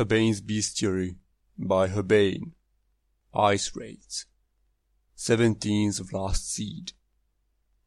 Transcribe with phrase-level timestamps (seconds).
[0.00, 1.16] Herbane's Bestiary
[1.58, 2.52] by Hebane.
[3.34, 4.24] Ice Wraiths.
[5.18, 6.94] 17th of last seed.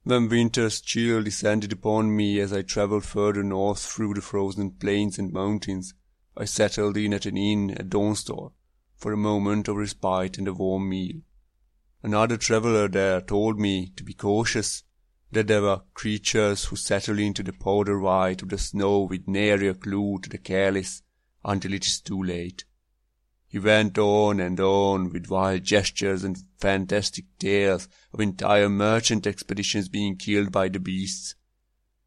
[0.03, 5.17] When winter's chill descended upon me as I travelled further north through the frozen plains
[5.17, 5.95] and mountains,
[6.38, 8.52] I settled in at an inn at Dawnstar
[8.95, 11.22] for a moment of respite and a warm meal.
[12.03, 14.84] Another traveller there told me to be cautious,
[15.31, 19.67] that there were creatures who settle into the powder white of the snow with nary
[19.67, 21.02] a clue to the careless
[21.43, 22.65] until it is too late.
[23.47, 29.89] He went on and on with wild gestures and fantastic tales of entire merchant expeditions
[29.89, 31.35] being killed by the beasts.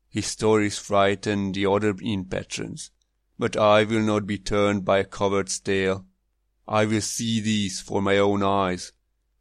[0.09, 2.91] His stories frightened the other patrons,
[3.39, 6.07] but I will not be turned by a coward's tale.
[6.67, 8.93] I will see these for my own eyes,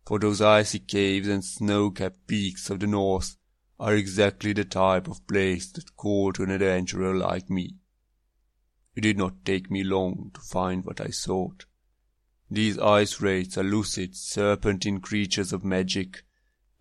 [0.05, 3.37] for those icy caves and snow-capped peaks of the north
[3.79, 7.77] are exactly the type of place that call to an adventurer like me.
[8.95, 11.65] It did not take me long to find what I sought.
[12.49, 16.23] These ice wraiths are lucid, serpentine creatures of magic,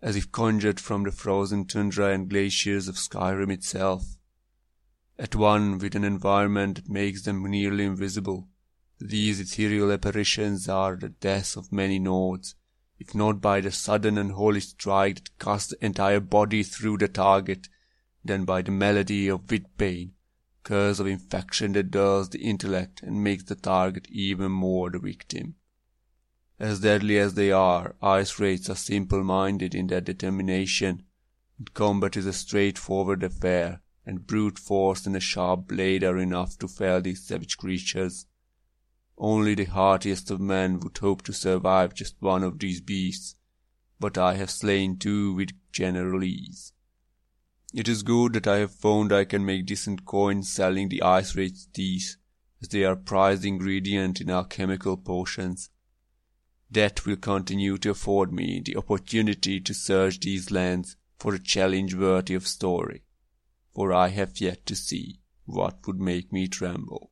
[0.01, 4.17] as if conjured from the frozen tundra and glaciers of Skyrim itself.
[5.17, 8.47] At one with an environment that makes them nearly invisible,
[8.99, 12.55] these ethereal apparitions are the death of many Nords,
[12.97, 17.09] if not by the sudden and holy strike that casts the entire body through the
[17.09, 17.67] target,
[18.23, 20.11] then by the melody of Witbane,
[20.65, 25.55] curse of infection that dulls the intellect and makes the target even more the victim.
[26.59, 31.03] As deadly as they are, ice wraiths are simple-minded in their determination,
[31.57, 36.57] and combat is a straightforward affair, and brute force and a sharp blade are enough
[36.59, 38.25] to fell these savage creatures.
[39.17, 43.35] Only the hardiest of men would hope to survive just one of these beasts,
[43.99, 46.73] but I have slain two with general ease.
[47.75, 51.35] It is good that I have found I can make decent coin selling the ice
[51.35, 52.15] wraith's teeth,
[52.61, 55.69] as they are prized ingredient in alchemical potions.
[56.71, 61.93] That will continue to afford me the opportunity to search these lands for a challenge
[61.93, 63.03] worthy of story,
[63.73, 67.11] for I have yet to see what would make me tremble.